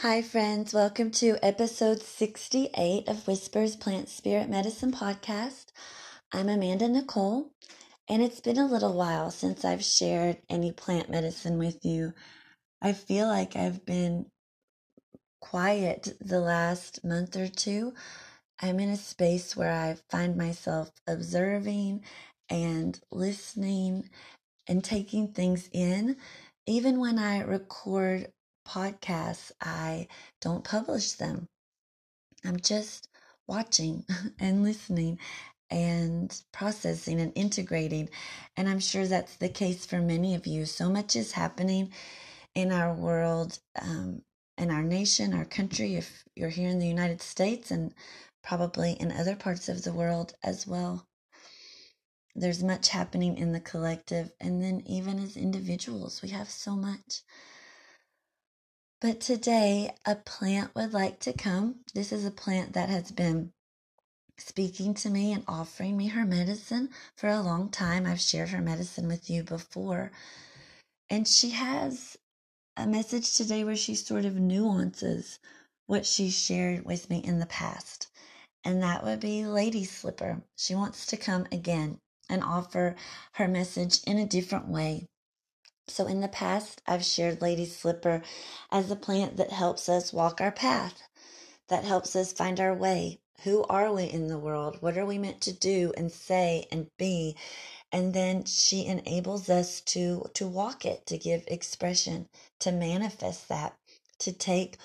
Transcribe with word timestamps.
Hi, 0.00 0.20
friends. 0.20 0.74
Welcome 0.74 1.10
to 1.12 1.38
episode 1.42 2.02
68 2.02 3.08
of 3.08 3.26
Whispers 3.26 3.76
Plant 3.76 4.10
Spirit 4.10 4.50
Medicine 4.50 4.92
Podcast. 4.92 5.68
I'm 6.30 6.50
Amanda 6.50 6.86
Nicole, 6.86 7.50
and 8.06 8.20
it's 8.22 8.40
been 8.40 8.58
a 8.58 8.66
little 8.66 8.92
while 8.92 9.30
since 9.30 9.64
I've 9.64 9.82
shared 9.82 10.36
any 10.50 10.70
plant 10.70 11.08
medicine 11.08 11.56
with 11.56 11.82
you. 11.82 12.12
I 12.82 12.92
feel 12.92 13.26
like 13.26 13.56
I've 13.56 13.86
been 13.86 14.26
quiet 15.40 16.14
the 16.20 16.40
last 16.40 17.02
month 17.02 17.34
or 17.34 17.48
two. 17.48 17.94
I'm 18.60 18.78
in 18.78 18.90
a 18.90 18.98
space 18.98 19.56
where 19.56 19.72
I 19.72 19.96
find 20.10 20.36
myself 20.36 20.90
observing 21.06 22.02
and 22.50 23.00
listening 23.10 24.10
and 24.68 24.84
taking 24.84 25.28
things 25.28 25.70
in. 25.72 26.18
Even 26.66 27.00
when 27.00 27.18
I 27.18 27.40
record 27.40 28.26
podcasts, 28.66 29.52
I 29.60 30.08
don't 30.40 30.64
publish 30.64 31.12
them. 31.12 31.48
I'm 32.44 32.58
just 32.60 33.08
watching 33.46 34.04
and 34.38 34.62
listening 34.62 35.18
and 35.70 36.42
processing 36.52 37.20
and 37.20 37.32
integrating. 37.34 38.08
And 38.56 38.68
I'm 38.68 38.80
sure 38.80 39.06
that's 39.06 39.36
the 39.36 39.48
case 39.48 39.86
for 39.86 40.00
many 40.00 40.34
of 40.34 40.46
you. 40.46 40.64
So 40.64 40.88
much 40.88 41.16
is 41.16 41.32
happening 41.32 41.92
in 42.54 42.72
our 42.72 42.94
world, 42.94 43.58
um, 43.80 44.22
in 44.56 44.70
our 44.70 44.82
nation, 44.82 45.34
our 45.34 45.44
country, 45.44 45.96
if 45.96 46.24
you're 46.34 46.48
here 46.48 46.68
in 46.68 46.78
the 46.78 46.86
United 46.86 47.20
States, 47.20 47.70
and 47.70 47.92
probably 48.42 48.92
in 48.92 49.10
other 49.12 49.36
parts 49.36 49.68
of 49.68 49.82
the 49.82 49.92
world 49.92 50.34
as 50.42 50.66
well. 50.66 51.06
There's 52.34 52.62
much 52.62 52.90
happening 52.90 53.36
in 53.36 53.52
the 53.52 53.60
collective, 53.60 54.30
and 54.40 54.62
then 54.62 54.82
even 54.86 55.18
as 55.18 55.36
individuals, 55.36 56.22
we 56.22 56.28
have 56.30 56.50
so 56.50 56.76
much. 56.76 57.22
But 59.00 59.20
today, 59.20 59.94
a 60.06 60.16
plant 60.16 60.74
would 60.74 60.94
like 60.94 61.20
to 61.20 61.34
come. 61.34 61.80
This 61.92 62.12
is 62.12 62.24
a 62.24 62.30
plant 62.30 62.72
that 62.72 62.88
has 62.88 63.12
been 63.12 63.52
speaking 64.38 64.94
to 64.94 65.10
me 65.10 65.32
and 65.32 65.44
offering 65.46 65.98
me 65.98 66.08
her 66.08 66.24
medicine 66.24 66.88
for 67.14 67.28
a 67.28 67.42
long 67.42 67.68
time. 67.68 68.06
I've 68.06 68.20
shared 68.20 68.50
her 68.50 68.62
medicine 68.62 69.06
with 69.06 69.28
you 69.28 69.42
before. 69.42 70.12
And 71.10 71.28
she 71.28 71.50
has 71.50 72.16
a 72.76 72.86
message 72.86 73.34
today 73.34 73.64
where 73.64 73.76
she 73.76 73.94
sort 73.94 74.24
of 74.24 74.36
nuances 74.36 75.38
what 75.86 76.06
she 76.06 76.30
shared 76.30 76.84
with 76.84 77.10
me 77.10 77.18
in 77.18 77.38
the 77.38 77.46
past. 77.46 78.08
And 78.64 78.82
that 78.82 79.04
would 79.04 79.20
be 79.20 79.46
Lady 79.46 79.84
Slipper. 79.84 80.42
She 80.56 80.74
wants 80.74 81.04
to 81.06 81.16
come 81.18 81.46
again 81.52 81.98
and 82.28 82.42
offer 82.42 82.96
her 83.34 83.46
message 83.46 84.02
in 84.04 84.18
a 84.18 84.26
different 84.26 84.68
way. 84.68 85.06
So, 85.88 86.06
in 86.06 86.20
the 86.20 86.28
past, 86.28 86.82
I've 86.86 87.04
shared 87.04 87.42
Lady 87.42 87.66
Slipper 87.66 88.22
as 88.72 88.90
a 88.90 88.96
plant 88.96 89.36
that 89.38 89.52
helps 89.52 89.88
us 89.88 90.12
walk 90.12 90.40
our 90.40 90.52
path, 90.52 91.02
that 91.68 91.84
helps 91.84 92.16
us 92.16 92.32
find 92.32 92.60
our 92.60 92.74
way. 92.74 93.20
Who 93.44 93.64
are 93.64 93.92
we 93.92 94.04
in 94.04 94.28
the 94.28 94.38
world? 94.38 94.78
What 94.80 94.98
are 94.98 95.06
we 95.06 95.18
meant 95.18 95.40
to 95.42 95.52
do 95.52 95.92
and 95.96 96.12
say 96.12 96.66
and 96.72 96.88
be? 96.98 97.36
And 97.92 98.14
then 98.14 98.44
she 98.44 98.86
enables 98.86 99.48
us 99.48 99.80
to, 99.82 100.26
to 100.34 100.46
walk 100.46 100.84
it, 100.84 101.06
to 101.06 101.18
give 101.18 101.44
expression, 101.48 102.28
to 102.60 102.72
manifest 102.72 103.48
that, 103.48 103.76
to 104.20 104.32
take 104.32 104.78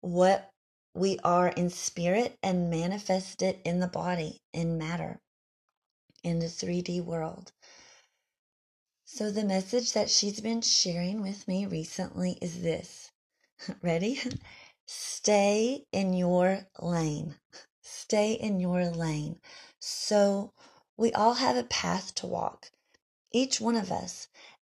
what 0.00 0.50
we 0.94 1.18
are 1.24 1.48
in 1.48 1.70
spirit 1.70 2.38
and 2.42 2.70
manifest 2.70 3.42
it 3.42 3.60
in 3.64 3.80
the 3.80 3.88
body, 3.88 4.40
in 4.52 4.78
matter, 4.78 5.20
in 6.24 6.40
the 6.40 6.46
3D 6.46 7.04
world. 7.04 7.52
So, 9.08 9.30
the 9.30 9.44
message 9.44 9.92
that 9.92 10.10
she's 10.10 10.40
been 10.40 10.62
sharing 10.62 11.22
with 11.22 11.46
me 11.46 11.64
recently 11.64 12.38
is 12.42 12.62
this 12.62 13.12
Ready? 13.80 14.20
Stay 14.84 15.86
in 15.92 16.12
your 16.12 16.66
lane. 16.80 17.36
Stay 17.80 18.32
in 18.32 18.58
your 18.58 18.86
lane. 18.90 19.38
So, 19.78 20.54
we 20.96 21.12
all 21.12 21.34
have 21.34 21.56
a 21.56 21.62
path 21.62 22.16
to 22.16 22.26
walk, 22.26 22.72
each 23.30 23.60
one 23.60 23.76
of 23.76 23.92
us. 23.92 24.26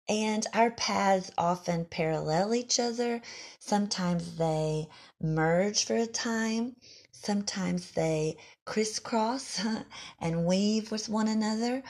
And 0.08 0.46
our 0.54 0.70
paths 0.70 1.32
often 1.36 1.86
parallel 1.86 2.54
each 2.54 2.78
other. 2.78 3.20
Sometimes 3.58 4.36
they 4.36 4.88
merge 5.20 5.84
for 5.84 5.96
a 5.96 6.06
time. 6.06 6.76
Sometimes 7.22 7.92
they 7.92 8.36
crisscross 8.66 9.60
and 10.20 10.46
weave 10.46 10.90
with 10.90 11.08
one 11.08 11.28
another 11.28 11.82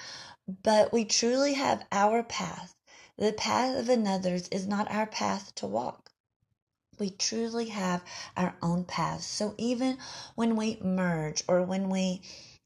but 0.62 0.94
we 0.94 1.04
truly 1.04 1.54
have 1.54 1.84
our 1.92 2.22
path. 2.22 2.74
The 3.18 3.34
path 3.34 3.76
of 3.76 3.90
another's 3.90 4.48
is 4.48 4.66
not 4.66 4.90
our 4.90 5.06
path 5.06 5.54
to 5.56 5.66
walk. 5.66 6.10
We 6.98 7.10
truly 7.10 7.68
have 7.68 8.02
our 8.34 8.56
own 8.62 8.84
path. 8.84 9.22
So 9.24 9.54
even 9.58 9.98
when 10.36 10.56
we 10.56 10.78
merge 10.80 11.44
or 11.48 11.62
when 11.62 11.90
we 11.90 12.22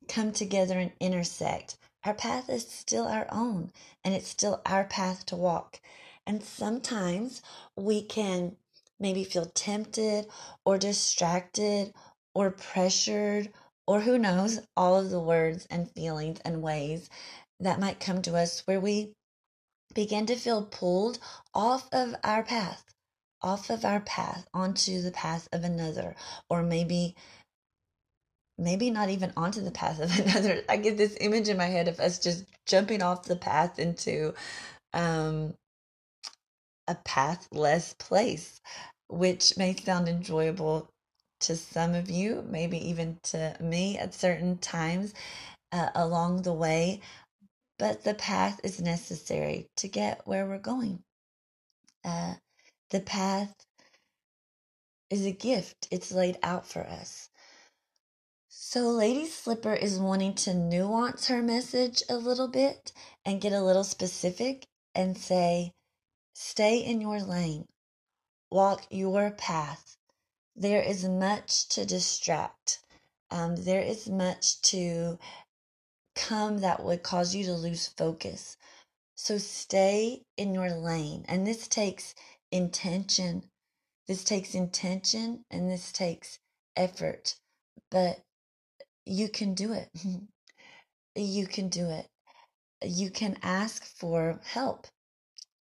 come 0.09 0.33
together 0.33 0.79
and 0.79 0.93
intersect, 1.01 1.77
our 2.05 2.15
path 2.15 2.49
is 2.49 2.69
still 2.69 3.09
our 3.09 3.27
own 3.33 3.73
and 4.05 4.15
it's 4.15 4.29
still 4.29 4.63
our 4.65 4.85
path 4.85 5.27
to 5.27 5.37
walk. 5.37 5.81
And 6.25 6.45
sometimes 6.45 7.43
we 7.77 8.03
can 8.03 8.57
maybe 9.01 9.25
feel 9.25 9.47
tempted 9.47 10.29
or 10.65 10.79
distracted 10.79 11.93
or 12.35 12.51
pressured 12.51 13.51
or 13.87 14.01
who 14.01 14.19
knows, 14.19 14.61
all 14.77 14.97
of 14.97 15.11
the 15.11 15.21
words 15.21 15.67
and 15.71 15.91
feelings 15.93 16.41
and 16.45 16.63
ways 16.63 17.11
that 17.61 17.81
might 17.81 18.01
come 18.01 18.23
to 18.23 18.37
us 18.37 18.61
where 18.67 18.81
we 18.81 19.13
begin 19.95 20.27
to 20.27 20.37
feel 20.37 20.65
pulled 20.65 21.19
off 21.55 21.89
of 21.93 22.15
our 22.25 22.43
path, 22.43 22.85
off 23.43 23.71
of 23.71 23.85
our 23.85 24.01
path 24.01 24.47
onto 24.55 25.03
the 25.03 25.13
path 25.13 25.49
of 25.53 25.65
another, 25.65 26.15
or 26.51 26.63
maybe 26.63 27.17
maybe 28.59 28.91
not 28.91 29.09
even 29.09 29.33
onto 29.37 29.61
the 29.63 29.71
path 29.71 30.01
of 30.01 30.19
another. 30.27 30.63
I 30.69 30.77
get 30.77 30.97
this 30.97 31.17
image 31.21 31.49
in 31.49 31.57
my 31.57 31.67
head 31.67 31.89
of 31.89 32.01
us 32.01 32.19
just 32.19 32.45
jumping 32.67 33.03
off 33.03 33.25
the 33.25 33.37
path 33.37 33.79
into 33.79 34.35
um, 34.95 35.55
a 36.89 36.97
pathless 37.05 37.95
place, 37.99 38.61
which 39.09 39.57
may 39.57 39.75
sound 39.77 40.09
enjoyable 40.09 40.89
to 41.43 41.57
some 41.57 41.95
of 41.95 42.11
you, 42.11 42.45
maybe 42.49 42.79
even 42.91 43.19
to 43.25 43.57
me 43.61 43.99
at 43.99 44.15
certain 44.15 44.59
times 44.59 45.15
uh, 45.73 45.91
along 45.95 46.43
the 46.43 46.55
way 46.55 47.01
but 47.79 48.05
the 48.05 48.15
path 48.15 48.61
is 48.63 48.81
necessary 48.81 49.69
to 49.77 49.89
get 49.89 50.27
where 50.27 50.47
we're 50.47 50.59
going. 50.59 51.03
Uh, 52.05 52.35
the 52.91 53.01
path 53.01 53.55
is 55.11 55.27
a 55.27 55.33
gift, 55.33 55.89
it's 55.91 56.13
laid 56.13 56.39
out 56.43 56.67
for 56.67 56.87
us. 56.87 57.31
So, 58.49 58.89
Lady 58.91 59.27
Slipper 59.27 59.75
is 59.75 59.99
wanting 59.99 60.35
to 60.37 60.55
nuance 60.55 61.29
her 61.29 61.43
message 61.43 62.03
a 62.11 62.17
little 62.17 62.49
bit 62.49 62.93
and 63.25 63.41
get 63.41 63.53
a 63.53 63.63
little 63.63 63.85
specific 63.85 64.67
and 64.95 65.19
say, 65.19 65.73
stay 66.35 66.79
in 66.79 67.01
your 67.01 67.21
lane, 67.21 67.67
walk 68.51 68.87
your 68.91 69.31
path. 69.33 69.97
There 70.57 70.83
is 70.83 71.05
much 71.05 71.69
to 71.71 71.85
distract, 71.87 72.81
um, 73.31 73.57
there 73.57 73.83
is 73.83 74.09
much 74.09 74.61
to 74.63 75.19
come 76.15 76.59
that 76.59 76.83
would 76.83 77.03
cause 77.03 77.35
you 77.35 77.45
to 77.45 77.55
lose 77.55 77.89
focus. 77.89 78.57
So 79.17 79.39
stay 79.39 80.23
in 80.37 80.55
your 80.55 80.71
lane. 80.71 81.25
And 81.29 81.47
this 81.47 81.69
takes 81.69 82.15
intention. 82.51 83.45
This 84.09 84.25
takes 84.25 84.55
intention 84.55 85.45
and 85.51 85.71
this 85.71 85.93
takes 85.93 86.39
effort. 86.77 87.37
But 87.91 88.21
you 89.07 89.29
can 89.29 89.55
do 89.55 89.73
it. 89.73 89.91
you 91.15 91.47
can 91.47 91.69
do 91.69 91.89
it. 91.91 92.09
You 92.83 93.11
can 93.11 93.39
ask 93.43 93.85
for 93.85 94.41
help 94.45 94.87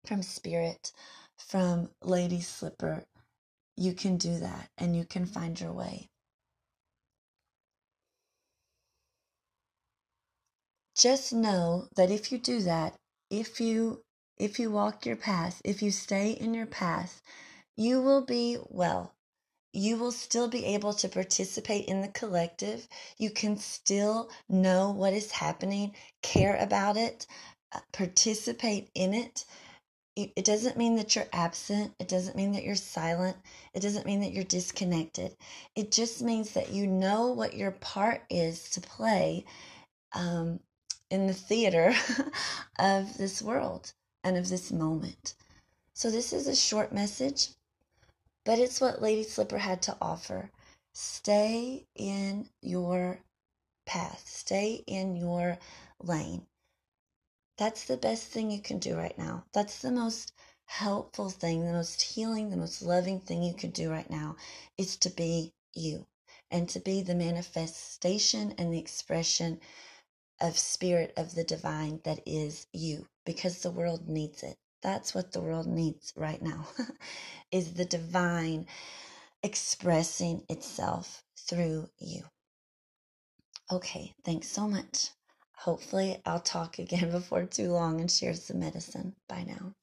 from 0.06 0.24
Spirit, 0.24 0.92
from 1.38 1.90
Lady 2.02 2.42
Slipper. 2.42 3.06
You 3.80 3.94
can 3.96 4.18
do 4.18 4.40
that 4.40 4.70
and 4.78 4.96
you 4.96 5.06
can 5.06 5.26
find 5.26 5.60
your 5.60 5.74
way. 5.74 6.10
just 10.98 11.34
know 11.34 11.88
that 11.96 12.12
if 12.12 12.32
you 12.32 12.38
do 12.38 12.62
that, 12.62 12.96
if 13.30 13.60
you 13.62 14.04
if 14.38 14.60
you 14.60 14.72
walk 14.72 15.06
your 15.06 15.16
path, 15.16 15.62
if 15.66 15.82
you 15.82 15.92
stay 15.92 16.32
in 16.32 16.54
your 16.54 16.66
path, 16.66 17.22
you 17.78 18.02
will 18.02 18.26
be 18.26 18.58
well. 18.70 19.14
You 19.74 19.98
will 19.98 20.12
still 20.14 20.48
be 20.50 20.66
able 20.66 20.94
to 20.96 21.10
participate 21.10 21.86
in 21.88 22.02
the 22.02 22.10
collective. 22.10 22.88
You 23.18 23.32
can 23.32 23.58
still 23.58 24.30
know 24.50 24.92
what 24.92 25.14
is 25.14 25.32
happening, 25.32 25.96
care 26.24 26.58
about 26.58 26.98
it, 26.98 27.28
uh, 27.74 27.82
participate 27.94 28.90
in 28.96 29.14
it. 29.14 29.46
It 30.36 30.46
doesn't 30.46 30.78
mean 30.78 30.98
that 30.98 31.16
you're 31.16 31.28
absent. 31.34 31.94
It 32.00 32.08
doesn't 32.10 32.36
mean 32.36 32.54
that 32.54 32.64
you're 32.64 32.76
silent. 32.76 33.38
It 33.74 33.82
doesn't 33.82 34.06
mean 34.06 34.22
that 34.22 34.34
you're 34.34 34.44
disconnected. 34.46 35.36
It 35.76 35.92
just 35.92 36.22
means 36.22 36.52
that 36.54 36.72
you 36.72 36.88
know 36.88 37.28
what 37.30 37.56
your 37.56 37.72
part 37.72 38.24
is 38.30 38.70
to 38.72 38.82
play 38.82 39.46
um, 40.14 40.60
in 41.12 41.28
the 41.28 41.34
theater 41.34 41.94
of 42.80 43.18
this 43.18 43.42
world 43.42 43.94
and 44.24 44.38
of 44.38 44.50
this 44.50 44.72
moment. 44.72 45.36
So, 45.94 46.12
this 46.12 46.34
is 46.34 46.48
a 46.48 46.56
short 46.56 46.94
message, 46.94 47.50
But 48.46 48.60
it's 48.60 48.82
what 48.82 49.02
Lady 49.02 49.24
Slipper 49.24 49.60
had 49.60 49.82
to 49.84 49.98
offer. 50.02 50.52
Stay 50.94 51.86
in 51.96 52.50
your 52.62 53.20
path, 53.86 54.24
stay 54.28 54.84
in 54.88 55.16
your 55.16 55.60
lane. 56.02 56.48
That's 57.60 57.84
the 57.84 57.98
best 57.98 58.28
thing 58.28 58.52
you 58.52 58.62
can 58.62 58.80
do 58.80 58.96
right 58.96 59.18
now. 59.18 59.44
That's 59.52 59.82
the 59.82 59.92
most 59.92 60.32
helpful 60.64 61.30
thing, 61.30 61.66
the 61.66 61.74
most 61.74 62.02
healing, 62.02 62.50
the 62.50 62.56
most 62.56 62.82
loving 62.82 63.20
thing 63.20 63.44
you 63.44 63.54
can 63.54 63.72
do 63.72 63.92
right 63.92 64.10
now 64.10 64.38
is 64.78 64.96
to 65.00 65.10
be 65.10 65.54
you 65.74 66.08
and 66.50 66.70
to 66.70 66.80
be 66.80 67.02
the 67.02 67.16
manifestation 67.16 68.54
and 68.58 68.74
the 68.74 68.80
expression 68.80 69.60
of 70.40 70.58
spirit 70.58 71.12
of 71.18 71.36
the 71.36 71.44
divine 71.44 72.00
that 72.06 72.22
is 72.26 72.66
you 72.72 73.10
because 73.26 73.62
the 73.62 73.72
world 73.72 74.08
needs 74.08 74.42
it. 74.42 74.58
That's 74.82 75.14
what 75.14 75.34
the 75.34 75.42
world 75.42 75.68
needs 75.68 76.14
right 76.16 76.42
now 76.42 76.66
is 77.52 77.74
the 77.74 77.84
divine 77.84 78.68
expressing 79.44 80.46
itself 80.48 81.26
through 81.38 81.90
you. 82.00 82.24
Okay, 83.70 84.14
thanks 84.24 84.48
so 84.48 84.66
much. 84.66 85.10
Hopefully, 85.60 86.22
I'll 86.26 86.40
talk 86.40 86.80
again 86.80 87.12
before 87.20 87.46
too 87.46 87.72
long 87.72 88.00
and 88.00 88.10
share 88.10 88.34
some 88.34 88.60
medicine. 88.60 89.16
Bye 89.28 89.44
now. 89.46 89.74